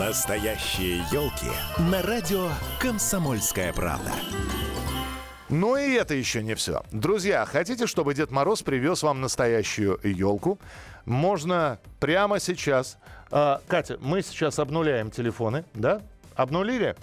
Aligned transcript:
Настоящие 0.00 1.00
елки 1.12 1.50
на 1.90 2.00
радио 2.00 2.48
«Комсомольская 2.80 3.70
правда». 3.74 4.10
Ну 5.50 5.76
и 5.76 5.92
это 5.92 6.14
еще 6.14 6.42
не 6.42 6.54
все. 6.54 6.82
Друзья, 6.90 7.44
хотите, 7.44 7.86
чтобы 7.86 8.14
Дед 8.14 8.30
Мороз 8.30 8.62
привез 8.62 9.02
вам 9.02 9.20
настоящую 9.20 10.00
елку? 10.02 10.58
Можно 11.04 11.80
прямо 11.98 12.40
сейчас. 12.40 12.96
А, 13.30 13.60
Катя, 13.68 13.98
мы 14.00 14.22
сейчас 14.22 14.58
обнуляем 14.58 15.10
телефоны, 15.10 15.66
да? 15.74 16.00
Обнулили? 16.34 16.96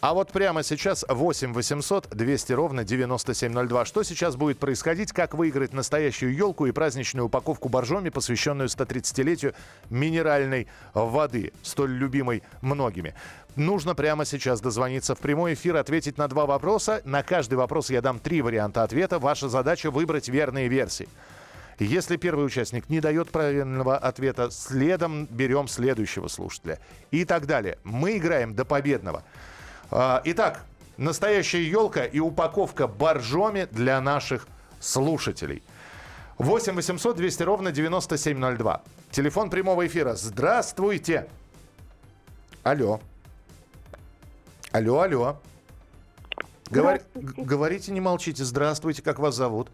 А 0.00 0.14
вот 0.14 0.30
прямо 0.30 0.62
сейчас 0.62 1.04
8 1.08 1.52
800 1.52 2.10
200 2.10 2.52
ровно 2.52 2.84
9702. 2.84 3.84
Что 3.84 4.04
сейчас 4.04 4.36
будет 4.36 4.60
происходить? 4.60 5.12
Как 5.12 5.34
выиграть 5.34 5.72
настоящую 5.72 6.36
елку 6.36 6.66
и 6.66 6.72
праздничную 6.72 7.26
упаковку 7.26 7.68
боржоми, 7.68 8.08
посвященную 8.08 8.68
130-летию 8.68 9.54
минеральной 9.90 10.68
воды, 10.94 11.52
столь 11.62 11.94
любимой 11.94 12.44
многими? 12.60 13.14
Нужно 13.56 13.96
прямо 13.96 14.24
сейчас 14.24 14.60
дозвониться 14.60 15.16
в 15.16 15.18
прямой 15.18 15.54
эфир, 15.54 15.74
ответить 15.74 16.16
на 16.16 16.28
два 16.28 16.46
вопроса. 16.46 17.02
На 17.04 17.24
каждый 17.24 17.54
вопрос 17.54 17.90
я 17.90 18.00
дам 18.00 18.20
три 18.20 18.40
варианта 18.40 18.84
ответа. 18.84 19.18
Ваша 19.18 19.48
задача 19.48 19.90
выбрать 19.90 20.28
верные 20.28 20.68
версии. 20.68 21.08
Если 21.80 22.16
первый 22.16 22.46
участник 22.46 22.88
не 22.88 23.00
дает 23.00 23.30
правильного 23.30 23.96
ответа, 23.96 24.50
следом 24.52 25.26
берем 25.26 25.66
следующего 25.66 26.28
слушателя. 26.28 26.78
И 27.10 27.24
так 27.24 27.46
далее. 27.46 27.78
Мы 27.82 28.18
играем 28.18 28.54
до 28.54 28.64
победного. 28.64 29.24
А, 29.90 30.20
итак, 30.24 30.64
настоящая 30.96 31.62
елка 31.62 32.04
и 32.04 32.20
упаковка 32.20 32.86
боржоми 32.86 33.66
для 33.70 34.00
наших 34.00 34.46
слушателей. 34.80 35.62
8 36.38 36.74
800 36.74 37.16
200 37.16 37.42
ровно 37.42 37.72
9702. 37.72 38.82
Телефон 39.10 39.50
прямого 39.50 39.86
эфира. 39.86 40.14
Здравствуйте. 40.14 41.26
Алло. 42.62 43.00
Алло, 44.70 45.00
алло. 45.00 45.40
Говор... 46.70 47.00
Говорите, 47.14 47.92
не 47.92 48.00
молчите. 48.00 48.44
Здравствуйте, 48.44 49.02
как 49.02 49.18
вас 49.18 49.34
зовут? 49.34 49.70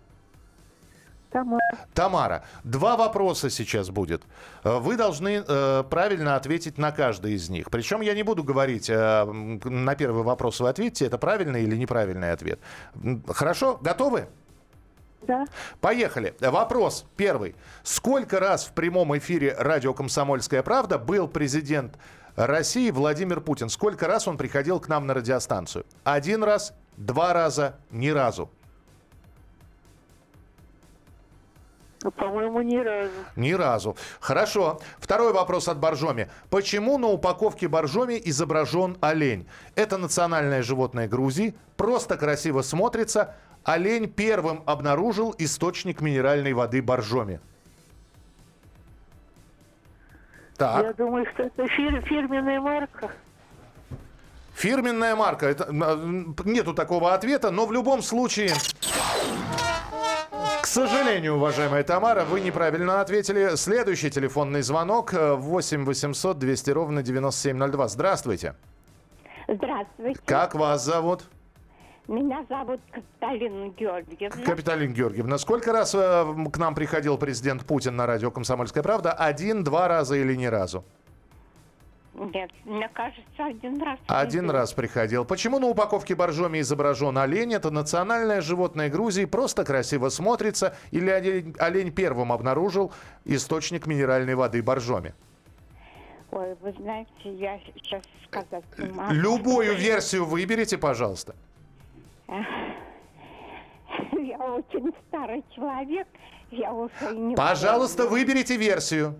Тамара. 1.34 1.58
Тамара, 1.94 2.44
два 2.62 2.96
вопроса 2.96 3.50
сейчас 3.50 3.90
будет. 3.90 4.22
Э, 4.62 4.78
вы 4.78 4.96
должны 4.96 5.42
э, 5.44 5.82
правильно 5.90 6.36
ответить 6.36 6.78
на 6.78 6.92
каждый 6.92 7.32
из 7.32 7.50
них. 7.50 7.72
Причем 7.72 8.02
я 8.02 8.14
не 8.14 8.22
буду 8.22 8.44
говорить, 8.44 8.88
э, 8.88 9.24
на 9.24 9.96
первый 9.96 10.22
вопрос 10.22 10.60
вы 10.60 10.68
ответите, 10.68 11.06
это 11.06 11.18
правильный 11.18 11.64
или 11.64 11.76
неправильный 11.76 12.30
ответ. 12.30 12.60
Хорошо? 13.26 13.80
Готовы? 13.82 14.28
Да. 15.22 15.44
Поехали. 15.80 16.36
Вопрос 16.38 17.04
первый. 17.16 17.56
Сколько 17.82 18.38
раз 18.38 18.66
в 18.66 18.72
прямом 18.72 19.18
эфире 19.18 19.56
радио 19.58 19.92
«Комсомольская 19.92 20.62
правда» 20.62 20.98
был 20.98 21.26
президент 21.26 21.98
России 22.36 22.92
Владимир 22.92 23.40
Путин? 23.40 23.70
Сколько 23.70 24.06
раз 24.06 24.28
он 24.28 24.36
приходил 24.36 24.78
к 24.78 24.86
нам 24.86 25.08
на 25.08 25.14
радиостанцию? 25.14 25.84
Один 26.04 26.44
раз, 26.44 26.74
два 26.96 27.32
раза, 27.32 27.74
ни 27.90 28.10
разу. 28.10 28.50
Ну, 32.04 32.10
по-моему, 32.10 32.60
ни 32.60 32.76
разу. 32.76 33.10
Ни 33.34 33.52
разу. 33.52 33.96
Хорошо. 34.20 34.78
Второй 34.98 35.32
вопрос 35.32 35.68
от 35.68 35.78
Боржоми. 35.78 36.28
Почему 36.50 36.98
на 36.98 37.06
упаковке 37.06 37.66
Боржоми 37.66 38.20
изображен 38.22 38.98
олень? 39.00 39.48
Это 39.74 39.96
национальное 39.96 40.62
животное 40.62 41.08
Грузии. 41.08 41.54
Просто 41.78 42.18
красиво 42.18 42.60
смотрится. 42.60 43.34
Олень 43.64 44.06
первым 44.06 44.62
обнаружил 44.66 45.34
источник 45.38 46.02
минеральной 46.02 46.52
воды 46.52 46.82
Боржоми. 46.82 47.40
Так. 50.58 50.84
Я 50.84 50.92
думаю, 50.92 51.26
что 51.32 51.44
это 51.44 51.66
фир- 51.68 52.02
фирменная 52.02 52.60
марка. 52.60 53.10
Фирменная 54.52 55.16
марка. 55.16 55.46
Это, 55.46 55.72
нету 56.44 56.74
такого 56.74 57.14
ответа, 57.14 57.50
но 57.50 57.64
в 57.64 57.72
любом 57.72 58.02
случае... 58.02 58.50
К 60.74 60.76
сожалению, 60.76 61.36
уважаемая 61.36 61.84
Тамара, 61.84 62.24
вы 62.24 62.40
неправильно 62.40 63.00
ответили. 63.00 63.54
Следующий 63.54 64.10
телефонный 64.10 64.60
звонок 64.60 65.12
8 65.12 65.84
800 65.84 66.36
200 66.36 66.70
ровно 66.72 67.00
9702. 67.00 67.86
Здравствуйте. 67.86 68.56
Здравствуйте. 69.46 70.18
Как 70.26 70.56
вас 70.56 70.84
зовут? 70.84 71.26
Меня 72.08 72.44
зовут 72.48 72.80
Капиталина 72.90 73.68
Георгиевна. 73.68 74.44
Капиталина 74.44 74.92
Георгиевна, 74.92 75.38
сколько 75.38 75.72
раз 75.72 75.94
э, 75.94 76.34
к 76.52 76.58
нам 76.58 76.74
приходил 76.74 77.18
президент 77.18 77.64
Путин 77.64 77.94
на 77.94 78.06
радио 78.06 78.32
«Комсомольская 78.32 78.82
правда»? 78.82 79.12
Один, 79.12 79.62
два 79.62 79.86
раза 79.86 80.16
или 80.16 80.34
ни 80.34 80.46
разу? 80.46 80.84
Нет, 82.14 82.50
мне 82.64 82.88
кажется, 82.90 83.44
один 83.44 83.82
раз. 83.82 83.98
Один 84.06 84.48
раз 84.48 84.72
приходил. 84.72 85.24
Почему 85.24 85.58
на 85.58 85.66
упаковке 85.66 86.14
боржоми 86.14 86.60
изображен 86.60 87.18
олень? 87.18 87.54
Это 87.54 87.70
национальное 87.70 88.40
животное 88.40 88.88
Грузии, 88.88 89.24
просто 89.24 89.64
красиво 89.64 90.10
смотрится. 90.10 90.76
Или 90.92 91.10
олень, 91.10 91.54
олень 91.58 91.92
первым 91.92 92.32
обнаружил 92.32 92.92
источник 93.24 93.86
минеральной 93.86 94.36
воды 94.36 94.62
боржоми? 94.62 95.12
Ой, 96.30 96.54
вы 96.60 96.72
знаете, 96.78 97.10
я 97.24 97.58
сейчас 97.74 98.02
сказать 98.28 98.64
не 98.78 98.92
могу. 98.92 99.12
Любую 99.12 99.76
версию 99.76 100.26
выберите, 100.26 100.78
пожалуйста. 100.78 101.34
Я 102.28 104.38
очень 104.38 104.92
старый 105.08 105.44
человек, 105.54 106.06
я 106.50 106.72
уже 106.72 106.90
не 107.12 107.36
Пожалуйста, 107.36 108.04
помню. 108.04 108.18
выберите 108.18 108.56
версию. 108.56 109.14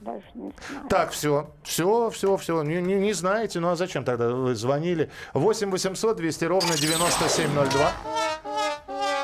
Даже 0.00 0.24
не 0.34 0.52
знаю. 0.68 0.88
Так, 0.88 1.10
все, 1.10 1.50
все, 1.62 2.10
все, 2.10 2.36
все. 2.36 2.62
Не, 2.62 2.80
не, 2.80 2.94
не 2.94 3.12
знаете, 3.12 3.60
ну 3.60 3.68
а 3.68 3.76
зачем 3.76 4.04
тогда 4.04 4.30
вы 4.30 4.54
звонили? 4.54 5.10
8 5.34 5.70
800 5.70 6.16
200 6.16 6.44
ровно 6.46 6.76
9702. 6.76 7.92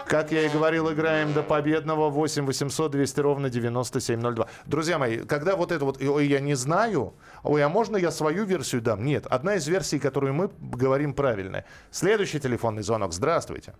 Как 0.06 0.30
я 0.30 0.42
и 0.42 0.48
говорил, 0.48 0.92
играем 0.92 1.32
до 1.32 1.42
победного 1.42 2.10
8 2.10 2.46
800 2.46 2.92
200 2.92 3.20
ровно 3.20 3.50
9702. 3.50 4.46
Друзья 4.66 4.98
мои, 4.98 5.18
когда 5.18 5.56
вот 5.56 5.72
это 5.72 5.84
вот, 5.84 6.00
ой, 6.00 6.28
я 6.28 6.40
не 6.40 6.54
знаю, 6.54 7.14
ой, 7.42 7.64
а 7.64 7.68
можно 7.68 7.96
я 7.96 8.12
свою 8.12 8.44
версию 8.44 8.82
дам? 8.82 9.04
Нет, 9.04 9.26
одна 9.26 9.56
из 9.56 9.66
версий, 9.66 9.98
которую 9.98 10.34
мы 10.34 10.50
говорим 10.60 11.12
правильная. 11.12 11.64
Следующий 11.90 12.38
телефонный 12.38 12.82
звонок. 12.82 13.12
Здравствуйте. 13.12 13.74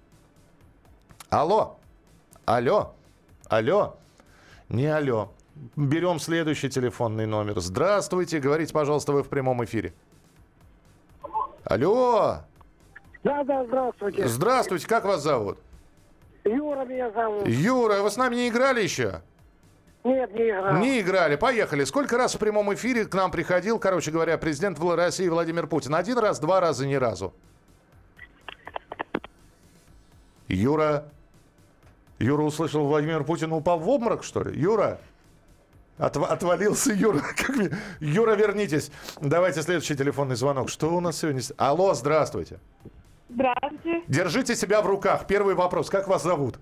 Алло. 1.29 1.79
Алло. 2.45 2.95
Алло. 3.49 3.97
Не 4.69 4.87
алло. 4.87 5.36
Берем 5.77 6.19
следующий 6.19 6.69
телефонный 6.69 7.27
номер. 7.27 7.61
Здравствуйте. 7.61 8.41
Говорите, 8.41 8.73
пожалуйста, 8.73 9.13
вы 9.13 9.23
в 9.23 9.29
прямом 9.29 9.65
эфире. 9.65 9.95
Алло. 11.65 12.39
Да, 13.25 13.43
да, 13.45 13.65
здравствуйте. 13.65 14.29
Здравствуйте. 14.29 14.87
Как 14.87 15.05
вас 15.05 15.23
зовут? 15.23 15.59
Юра 16.45 16.85
меня 16.85 17.11
зовут. 17.11 17.49
Юра, 17.49 18.03
вы 18.03 18.11
с 18.11 18.17
нами 18.17 18.37
не 18.37 18.49
играли 18.49 18.83
еще? 18.83 19.23
Нет, 20.05 20.33
не 20.35 20.51
играл. 20.51 20.77
Не 20.77 21.01
играли. 21.01 21.37
Поехали. 21.37 21.85
Сколько 21.85 22.17
раз 22.17 22.37
в 22.37 22.39
прямом 22.39 22.73
эфире 22.75 23.05
к 23.05 23.15
нам 23.15 23.33
приходил, 23.33 23.81
короче 23.81 24.13
говоря, 24.13 24.39
президент 24.39 24.79
России 24.79 25.29
Владимир 25.29 25.67
Путин? 25.67 25.95
Один 25.95 26.19
раз, 26.19 26.39
два 26.39 26.61
раза, 26.61 26.87
ни 26.87 26.95
разу. 26.95 27.35
Юра. 30.47 31.11
Юра 32.21 32.43
услышал 32.43 32.87
Владимир 32.87 33.25
Путин, 33.25 33.53
упал 33.53 33.81
в 33.81 33.89
обморок, 33.89 34.23
что 34.23 34.45
ли? 34.45 34.59
Юра. 34.59 35.01
Отв- 35.99 36.25
отвалился 36.27 36.93
Юра. 36.93 37.21
Как 37.37 37.49
мне- 37.57 37.71
Юра, 38.01 38.35
вернитесь. 38.35 38.91
Давайте 39.21 39.63
следующий 39.63 39.97
телефонный 39.97 40.37
звонок. 40.37 40.69
Что 40.69 40.95
у 40.95 41.01
нас 41.01 41.19
сегодня? 41.19 41.41
Алло, 41.57 41.95
здравствуйте. 41.95 42.59
Здравствуйте. 43.31 44.03
Держите 44.07 44.55
себя 44.57 44.83
в 44.83 44.87
руках. 44.87 45.27
Первый 45.27 45.55
вопрос. 45.55 45.89
Как 45.91 46.07
вас 46.09 46.23
зовут? 46.23 46.59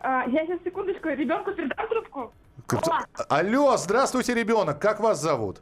А, 0.00 0.24
я 0.28 0.44
сейчас, 0.46 0.60
секундочку, 0.64 1.08
ребенку 1.08 1.52
передам 1.52 1.88
трубку. 1.88 2.32
Как- 2.66 2.82
Алло, 3.28 3.76
здравствуйте, 3.78 4.34
ребенок. 4.34 4.78
Как 4.78 5.00
вас 5.00 5.20
зовут? 5.20 5.60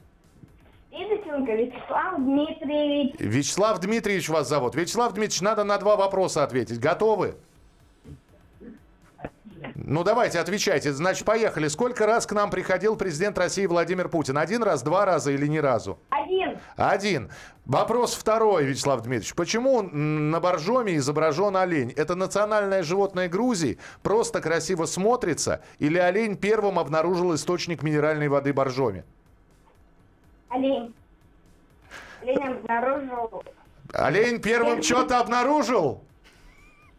Видоченко 0.90 1.52
Вячеслав 1.52 2.16
Дмитриевич. 2.18 3.14
Вячеслав 3.18 3.78
Дмитриевич 3.80 4.28
вас 4.28 4.48
зовут. 4.48 4.74
Вячеслав 4.74 5.12
Дмитриевич, 5.14 5.40
надо 5.40 5.64
на 5.64 5.78
два 5.78 5.96
вопроса 5.96 6.42
ответить. 6.44 6.78
Готовы? 6.80 7.34
Ну, 9.92 10.04
давайте, 10.04 10.38
отвечайте. 10.38 10.90
Значит, 10.90 11.26
поехали. 11.26 11.68
Сколько 11.68 12.06
раз 12.06 12.26
к 12.26 12.32
нам 12.32 12.48
приходил 12.48 12.96
президент 12.96 13.36
России 13.36 13.66
Владимир 13.66 14.08
Путин? 14.08 14.38
Один 14.38 14.62
раз, 14.62 14.82
два 14.82 15.04
раза 15.04 15.32
или 15.32 15.46
ни 15.46 15.58
разу? 15.58 15.98
Один. 16.08 16.58
Один. 16.76 17.30
Вопрос 17.66 18.14
второй, 18.14 18.64
Вячеслав 18.64 19.02
Дмитриевич. 19.02 19.34
Почему 19.34 19.82
на 19.82 20.40
боржоме 20.40 20.96
изображен 20.96 21.54
олень? 21.58 21.92
Это 21.94 22.14
национальное 22.14 22.82
животное 22.82 23.28
Грузии? 23.28 23.78
Просто 24.02 24.40
красиво 24.40 24.86
смотрится? 24.86 25.60
Или 25.78 25.98
олень 25.98 26.38
первым 26.38 26.78
обнаружил 26.78 27.34
источник 27.34 27.82
минеральной 27.82 28.28
воды 28.28 28.54
боржоми? 28.54 29.04
Олень. 30.48 30.94
Олень 32.22 32.38
обнаружил. 32.38 33.44
Олень 33.92 34.40
первым 34.40 34.82
что-то 34.82 35.20
обнаружил? 35.20 36.02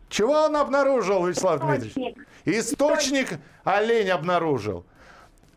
Чего 0.10 0.44
он 0.44 0.56
обнаружил, 0.56 1.26
Вячеслав 1.26 1.60
Дмитриевич? 1.60 2.16
Источник. 2.46 3.40
Олень 3.64 4.10
обнаружил. 4.10 4.86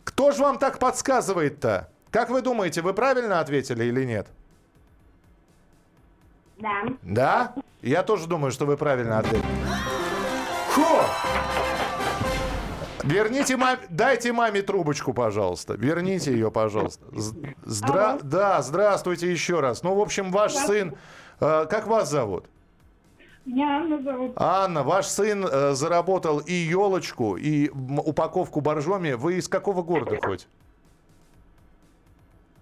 Кто 0.05 0.31
же 0.33 0.43
вам 0.43 0.59
так 0.59 0.79
подсказывает-то? 0.79 1.91
Как 2.11 2.31
вы 2.31 2.41
думаете, 2.43 2.81
вы 2.83 2.95
правильно 2.95 3.41
ответили 3.41 3.85
или 3.85 4.05
нет? 4.05 4.29
Да. 6.59 6.83
Да? 7.03 7.55
Я 7.83 8.03
тоже 8.03 8.27
думаю, 8.27 8.53
что 8.53 8.67
вы 8.67 8.77
правильно 8.77 9.19
ответили. 9.19 9.45
Фу! 10.71 10.83
Верните 13.05 13.57
маме, 13.57 13.79
дайте 13.89 14.33
маме 14.33 14.63
трубочку, 14.63 15.13
пожалуйста. 15.13 15.75
Верните 15.75 16.33
ее, 16.33 16.51
пожалуйста. 16.51 17.05
Здра... 17.65 18.19
Да, 18.23 18.63
здравствуйте 18.63 19.31
еще 19.31 19.61
раз. 19.61 19.83
Ну, 19.83 19.95
в 19.95 20.01
общем, 20.01 20.33
ваш 20.33 20.55
сын, 20.55 20.97
э, 21.41 21.67
как 21.71 21.87
вас 21.87 22.11
зовут? 22.11 22.47
Меня 23.47 23.79
Анна 23.79 24.03
зовут. 24.03 24.33
Анна, 24.37 24.83
ваш 24.83 25.07
сын 25.07 25.47
э, 25.47 25.73
заработал 25.75 26.41
и 26.41 26.53
елочку, 26.53 27.37
и 27.37 27.69
упаковку 27.71 28.61
боржоми. 28.61 29.13
Вы 29.13 29.37
из 29.39 29.49
какого 29.49 29.83
города 29.83 30.19
хоть? 30.21 30.49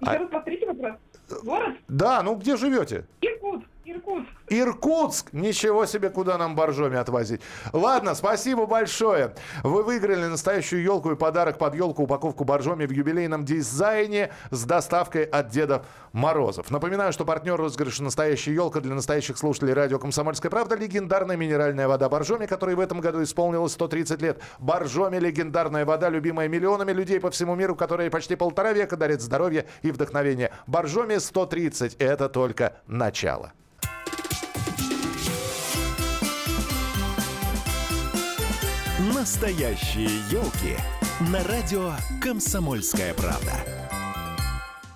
Еще 0.00 0.10
А- 0.12 0.18
раз 0.18 0.28
повторите 0.30 0.66
вопрос. 0.66 0.96
Город? 1.42 1.76
Да, 1.88 2.22
ну 2.22 2.34
где 2.36 2.56
живете? 2.58 3.06
Иркутск. 3.22 3.66
Иркутск. 3.84 4.30
Иркутск! 4.48 5.32
Ничего 5.32 5.84
себе, 5.84 6.08
куда 6.08 6.38
нам 6.38 6.54
боржоми 6.54 6.96
отвозить. 6.96 7.42
Ладно, 7.72 8.14
спасибо 8.14 8.64
большое. 8.64 9.34
Вы 9.62 9.82
выиграли 9.82 10.24
настоящую 10.24 10.82
елку 10.82 11.12
и 11.12 11.16
подарок 11.16 11.58
под 11.58 11.74
елку 11.74 12.04
упаковку 12.04 12.44
боржоми 12.44 12.86
в 12.86 12.90
юбилейном 12.90 13.44
дизайне 13.44 14.32
с 14.50 14.64
доставкой 14.64 15.24
от 15.24 15.48
Дедов 15.48 15.84
Морозов. 16.12 16.70
Напоминаю, 16.70 17.12
что 17.12 17.26
партнер 17.26 17.56
розыгрыша 17.56 18.02
«Настоящая 18.02 18.54
елка» 18.54 18.80
для 18.80 18.94
настоящих 18.94 19.36
слушателей 19.36 19.74
радио 19.74 19.98
«Комсомольская 19.98 20.50
правда» 20.50 20.76
легендарная 20.76 21.36
минеральная 21.36 21.86
вода 21.86 22.08
боржоми, 22.08 22.46
которой 22.46 22.76
в 22.76 22.80
этом 22.80 23.00
году 23.00 23.22
исполнилось 23.22 23.72
130 23.72 24.22
лет. 24.22 24.40
Боржоми– 24.58 25.16
легендарная 25.18 25.84
вода, 25.84 26.08
любимая 26.08 26.48
миллионами 26.48 26.92
людей 26.92 27.20
по 27.20 27.30
всему 27.30 27.54
миру, 27.54 27.76
которая 27.76 28.08
почти 28.08 28.34
полтора 28.34 28.72
века 28.72 28.96
дарит 28.96 29.20
здоровье 29.20 29.66
и 29.82 29.90
вдохновение. 29.90 30.52
Боржоми 30.66 31.18
130– 31.18 31.96
это 31.98 32.30
только 32.30 32.76
начало. 32.86 33.52
Настоящие 39.24 40.10
елки 40.30 40.76
на 41.32 41.42
радио 41.44 41.92
«Комсомольская 42.20 43.14
правда». 43.14 43.73